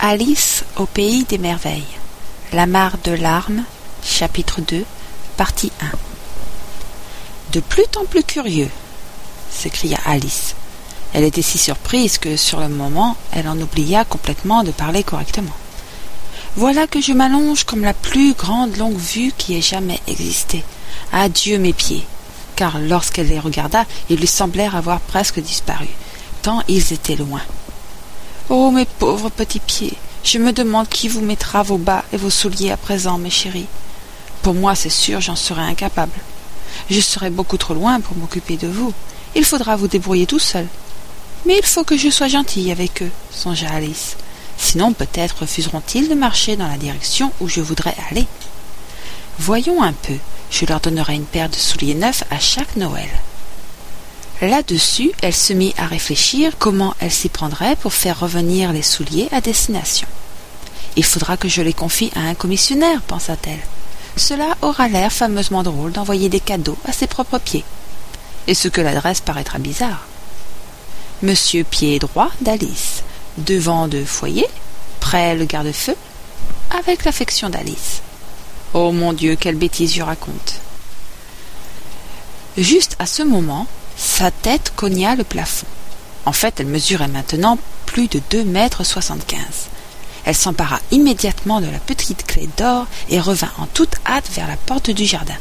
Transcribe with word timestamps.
Alice 0.00 0.64
au 0.76 0.86
pays 0.86 1.24
des 1.24 1.38
merveilles. 1.38 1.82
De 2.52 3.10
larmes, 3.10 3.64
chapitre 4.04 4.60
2, 4.60 4.84
partie 5.36 5.72
1. 5.82 5.86
De 7.52 7.58
plus 7.58 7.84
en 7.96 8.04
plus 8.04 8.22
curieux, 8.22 8.70
s'écria 9.50 9.98
Alice. 10.06 10.54
Elle 11.12 11.24
était 11.24 11.42
si 11.42 11.58
surprise 11.58 12.18
que 12.18 12.36
sur 12.36 12.60
le 12.60 12.68
moment 12.68 13.16
elle 13.32 13.48
en 13.48 13.60
oublia 13.60 14.04
complètement 14.04 14.62
de 14.62 14.70
parler 14.70 15.02
correctement. 15.02 15.56
Voilà 16.54 16.86
que 16.86 17.00
je 17.00 17.12
m'allonge 17.12 17.64
comme 17.64 17.82
la 17.82 17.92
plus 17.92 18.34
grande 18.34 18.76
longue 18.76 18.96
vue 18.96 19.32
qui 19.36 19.58
ait 19.58 19.62
jamais 19.62 19.98
existé. 20.06 20.64
Adieu 21.12 21.58
mes 21.58 21.72
pieds. 21.72 22.06
Car 22.54 22.78
lorsqu'elle 22.78 23.28
les 23.28 23.40
regarda, 23.40 23.84
ils 24.10 24.20
lui 24.20 24.28
semblèrent 24.28 24.76
avoir 24.76 25.00
presque 25.00 25.40
disparu, 25.40 25.88
tant 26.42 26.62
ils 26.68 26.92
étaient 26.92 27.16
loin. 27.16 27.42
Oh 28.50 28.70
mes 28.70 28.86
pauvres 28.86 29.28
petits 29.28 29.60
pieds. 29.60 29.92
Je 30.24 30.38
me 30.38 30.52
demande 30.52 30.88
qui 30.88 31.06
vous 31.08 31.20
mettra 31.20 31.62
vos 31.62 31.76
bas 31.76 32.02
et 32.14 32.16
vos 32.16 32.30
souliers 32.30 32.70
à 32.70 32.78
présent, 32.78 33.18
mes 33.18 33.28
chéris. 33.28 33.66
Pour 34.40 34.54
moi, 34.54 34.74
c'est 34.74 34.88
sûr, 34.88 35.20
j'en 35.20 35.36
serais 35.36 35.60
incapable. 35.60 36.18
Je 36.88 36.98
serais 37.00 37.28
beaucoup 37.28 37.58
trop 37.58 37.74
loin 37.74 38.00
pour 38.00 38.16
m'occuper 38.16 38.56
de 38.56 38.66
vous. 38.66 38.94
Il 39.36 39.44
faudra 39.44 39.76
vous 39.76 39.86
débrouiller 39.86 40.26
tout 40.26 40.38
seul. 40.38 40.66
Mais 41.44 41.58
il 41.58 41.66
faut 41.66 41.84
que 41.84 41.98
je 41.98 42.08
sois 42.08 42.28
gentille 42.28 42.72
avec 42.72 43.02
eux, 43.02 43.10
songea 43.30 43.68
Alice. 43.70 44.16
Sinon 44.56 44.94
peut-être 44.94 45.40
refuseront-ils 45.40 46.08
de 46.08 46.14
marcher 46.14 46.56
dans 46.56 46.68
la 46.68 46.78
direction 46.78 47.30
où 47.40 47.48
je 47.48 47.60
voudrais 47.60 47.96
aller. 48.10 48.26
Voyons 49.38 49.82
un 49.82 49.92
peu, 49.92 50.16
je 50.50 50.64
leur 50.64 50.80
donnerai 50.80 51.16
une 51.16 51.26
paire 51.26 51.50
de 51.50 51.54
souliers 51.54 51.94
neufs 51.94 52.24
à 52.30 52.38
chaque 52.38 52.76
Noël. 52.76 53.10
Là-dessus, 54.40 55.10
elle 55.20 55.34
se 55.34 55.52
mit 55.52 55.74
à 55.78 55.86
réfléchir 55.86 56.52
comment 56.58 56.94
elle 57.00 57.10
s'y 57.10 57.28
prendrait 57.28 57.74
pour 57.76 57.92
faire 57.92 58.20
revenir 58.20 58.72
les 58.72 58.82
souliers 58.82 59.28
à 59.32 59.40
destination. 59.40 60.06
Il 60.94 61.04
faudra 61.04 61.36
que 61.36 61.48
je 61.48 61.60
les 61.62 61.72
confie 61.72 62.12
à 62.14 62.20
un 62.20 62.34
commissionnaire, 62.34 63.02
pensa-t-elle. 63.02 63.60
Cela 64.16 64.56
aura 64.62 64.88
l'air 64.88 65.12
fameusement 65.12 65.62
drôle 65.62 65.92
d'envoyer 65.92 66.28
des 66.28 66.40
cadeaux 66.40 66.78
à 66.84 66.92
ses 66.92 67.06
propres 67.06 67.38
pieds. 67.38 67.64
Et 68.46 68.54
ce 68.54 68.68
que 68.68 68.80
l'adresse 68.80 69.20
paraîtra 69.20 69.58
bizarre. 69.58 70.06
Monsieur 71.22 71.64
Pied 71.64 71.98
droit 71.98 72.30
d'Alice, 72.40 73.02
devant 73.38 73.88
de 73.88 74.04
foyer, 74.04 74.46
près 75.00 75.34
le 75.34 75.44
garde-feu, 75.46 75.96
avec 76.78 77.04
l'affection 77.04 77.50
d'Alice. 77.50 78.02
Oh 78.72 78.92
mon 78.92 79.12
Dieu, 79.12 79.34
quelle 79.34 79.56
bêtise 79.56 79.94
je 79.94 80.02
raconte. 80.02 80.60
Juste 82.56 82.96
à 82.98 83.06
ce 83.06 83.22
moment, 83.22 83.66
sa 83.98 84.30
tête 84.30 84.72
cogna 84.76 85.16
le 85.16 85.24
plafond. 85.24 85.66
En 86.24 86.32
fait, 86.32 86.60
elle 86.60 86.66
mesurait 86.66 87.08
maintenant 87.08 87.58
plus 87.84 88.08
de 88.08 88.22
deux 88.30 88.44
mètres 88.44 88.84
soixante-quinze. 88.84 89.68
Elle 90.24 90.36
s'empara 90.36 90.78
immédiatement 90.90 91.60
de 91.60 91.66
la 91.66 91.78
petite 91.78 92.26
clé 92.26 92.48
d'or 92.56 92.86
et 93.08 93.20
revint 93.20 93.50
en 93.58 93.66
toute 93.66 93.96
hâte 94.06 94.30
vers 94.32 94.46
la 94.46 94.56
porte 94.56 94.90
du 94.90 95.04
jardin. 95.04 95.36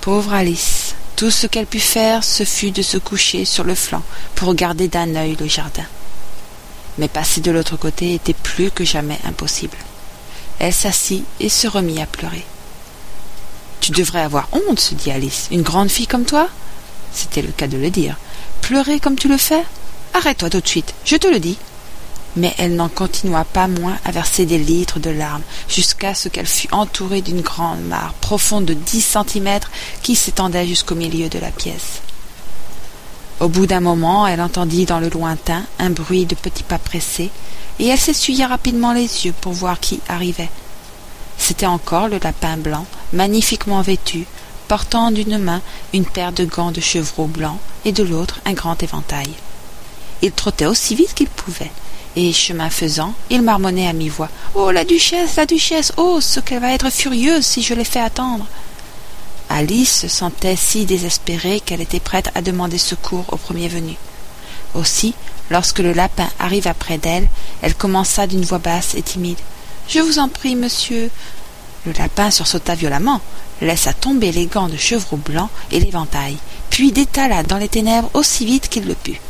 Pauvre 0.00 0.32
Alice, 0.32 0.94
tout 1.16 1.30
ce 1.30 1.46
qu'elle 1.46 1.66
put 1.66 1.80
faire, 1.80 2.24
ce 2.24 2.44
fut 2.44 2.70
de 2.70 2.82
se 2.82 2.98
coucher 2.98 3.44
sur 3.44 3.64
le 3.64 3.74
flanc 3.74 4.02
pour 4.34 4.48
regarder 4.48 4.88
d'un 4.88 5.14
œil 5.14 5.36
le 5.38 5.48
jardin. 5.48 5.84
Mais 6.98 7.08
passer 7.08 7.40
de 7.40 7.50
l'autre 7.50 7.76
côté 7.76 8.14
était 8.14 8.32
plus 8.32 8.70
que 8.70 8.84
jamais 8.84 9.18
impossible. 9.26 9.76
Elle 10.60 10.72
s'assit 10.72 11.24
et 11.40 11.48
se 11.48 11.66
remit 11.66 12.00
à 12.00 12.06
pleurer. 12.06 12.44
Tu 13.80 13.90
devrais 13.90 14.22
avoir 14.22 14.48
honte, 14.52 14.80
se 14.80 14.94
dit 14.94 15.10
Alice. 15.10 15.48
Une 15.50 15.62
grande 15.62 15.90
fille 15.90 16.06
comme 16.06 16.24
toi? 16.24 16.48
C'était 17.14 17.42
le 17.42 17.52
cas 17.52 17.68
de 17.68 17.78
le 17.78 17.90
dire. 17.90 18.16
Pleurer 18.60 19.00
comme 19.00 19.16
tu 19.16 19.28
le 19.28 19.38
fais? 19.38 19.64
Arrête-toi 20.12 20.50
tout 20.50 20.60
de 20.60 20.68
suite, 20.68 20.94
je 21.04 21.16
te 21.16 21.26
le 21.26 21.40
dis 21.40 21.56
mais 22.36 22.52
elle 22.58 22.74
n'en 22.74 22.88
continua 22.88 23.44
pas 23.44 23.68
moins 23.68 23.96
à 24.04 24.10
verser 24.10 24.46
des 24.46 24.58
litres 24.58 24.98
de 24.98 25.10
larmes, 25.10 25.42
jusqu'à 25.68 26.14
ce 26.14 26.28
qu'elle 26.28 26.46
fût 26.46 26.72
entourée 26.72 27.22
d'une 27.22 27.40
grande 27.40 27.82
mare 27.82 28.14
profonde 28.14 28.64
de 28.64 28.74
dix 28.74 29.02
centimètres 29.02 29.70
qui 30.02 30.16
s'étendait 30.16 30.66
jusqu'au 30.66 30.94
milieu 30.94 31.28
de 31.28 31.38
la 31.38 31.50
pièce. 31.50 32.00
Au 33.40 33.48
bout 33.48 33.66
d'un 33.66 33.80
moment, 33.80 34.26
elle 34.26 34.40
entendit 34.40 34.86
dans 34.86 35.00
le 35.00 35.08
lointain 35.08 35.62
un 35.78 35.90
bruit 35.90 36.26
de 36.26 36.34
petits 36.34 36.62
pas 36.62 36.78
pressés, 36.78 37.30
et 37.78 37.86
elle 37.86 37.98
s'essuya 37.98 38.46
rapidement 38.46 38.92
les 38.92 39.26
yeux 39.26 39.34
pour 39.40 39.52
voir 39.52 39.80
qui 39.80 40.00
arrivait. 40.08 40.50
C'était 41.36 41.66
encore 41.66 42.08
le 42.08 42.20
lapin 42.22 42.56
blanc, 42.56 42.86
magnifiquement 43.12 43.82
vêtu, 43.82 44.24
portant 44.68 45.10
d'une 45.10 45.38
main 45.38 45.60
une 45.92 46.06
paire 46.06 46.32
de 46.32 46.44
gants 46.44 46.72
de 46.72 46.80
chevreau 46.80 47.26
blanc 47.26 47.58
et 47.84 47.92
de 47.92 48.02
l'autre 48.02 48.40
un 48.44 48.52
grand 48.52 48.82
éventail. 48.82 49.30
Il 50.22 50.32
trottait 50.32 50.66
aussi 50.66 50.94
vite 50.94 51.14
qu'il 51.14 51.28
pouvait, 51.28 51.70
et 52.16 52.32
chemin 52.32 52.70
faisant, 52.70 53.14
il 53.30 53.42
marmonnait 53.42 53.88
à 53.88 53.92
mi-voix. 53.92 54.30
Oh, 54.54 54.70
la 54.70 54.84
duchesse, 54.84 55.36
la 55.36 55.46
duchesse, 55.46 55.92
oh, 55.96 56.20
ce 56.20 56.40
qu'elle 56.40 56.60
va 56.60 56.72
être 56.72 56.90
furieuse 56.90 57.44
si 57.44 57.62
je 57.62 57.74
l'ai 57.74 57.84
fait 57.84 58.00
attendre. 58.00 58.46
Alice 59.48 60.00
se 60.00 60.08
sentait 60.08 60.56
si 60.56 60.86
désespérée 60.86 61.60
qu'elle 61.60 61.80
était 61.80 62.00
prête 62.00 62.30
à 62.34 62.42
demander 62.42 62.78
secours 62.78 63.26
au 63.28 63.36
premier 63.36 63.68
venu. 63.68 63.96
Aussi, 64.74 65.14
lorsque 65.50 65.80
le 65.80 65.92
lapin 65.92 66.28
arriva 66.38 66.74
près 66.74 66.98
d'elle, 66.98 67.28
elle 67.62 67.74
commença 67.74 68.26
d'une 68.26 68.44
voix 68.44 68.58
basse 68.58 68.94
et 68.94 69.02
timide. 69.02 69.38
Je 69.88 70.00
vous 70.00 70.18
en 70.18 70.28
prie, 70.28 70.56
monsieur. 70.56 71.10
Le 71.86 71.92
lapin 71.92 72.30
sursauta 72.30 72.74
violemment, 72.74 73.20
laissa 73.60 73.92
tomber 73.92 74.32
les 74.32 74.46
gants 74.46 74.68
de 74.68 74.76
chevreau 74.76 75.16
blanc 75.16 75.50
et 75.70 75.80
l'éventail, 75.80 76.36
puis 76.70 76.92
détala 76.92 77.42
dans 77.42 77.58
les 77.58 77.68
ténèbres 77.68 78.10
aussi 78.14 78.46
vite 78.46 78.68
qu'il 78.68 78.86
le 78.86 78.94
put. 78.94 79.20